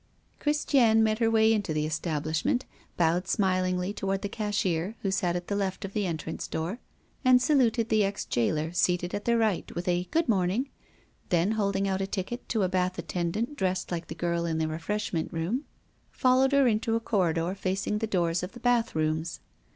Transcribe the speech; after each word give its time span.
Christiane 0.39 1.03
made 1.03 1.19
her 1.19 1.29
way 1.29 1.53
into 1.53 1.75
the 1.75 1.85
establishment, 1.85 2.65
bowed 2.97 3.27
smilingly 3.27 3.93
toward 3.93 4.23
the 4.23 4.29
cashier, 4.29 4.95
who 5.03 5.11
sat 5.11 5.35
at 5.35 5.45
the 5.47 5.55
left 5.55 5.85
of 5.85 5.93
the 5.93 6.07
entrance 6.07 6.47
door, 6.47 6.79
and 7.23 7.39
saluted 7.39 7.89
the 7.89 8.03
ex 8.03 8.25
jailer 8.25 8.71
seated 8.73 9.13
at 9.13 9.25
the 9.25 9.37
right 9.37 9.71
with 9.75 9.87
a 9.87 10.05
"Good 10.09 10.27
morning"; 10.27 10.71
then, 11.29 11.51
holding 11.51 11.87
out 11.87 12.01
a 12.01 12.07
ticket 12.07 12.49
to 12.49 12.63
a 12.63 12.67
bath 12.67 12.97
attendant 12.97 13.55
dressed 13.55 13.91
like 13.91 14.07
the 14.07 14.15
girl 14.15 14.47
in 14.47 14.57
the 14.57 14.67
refreshment 14.67 15.31
room, 15.31 15.65
followed 16.09 16.51
her 16.51 16.65
into 16.67 16.95
a 16.95 16.99
corridor 16.99 17.53
facing 17.53 17.99
the 17.99 18.07
doors 18.07 18.41
of 18.41 18.53
the 18.53 18.59
bath 18.59 18.95
rooms. 18.95 19.39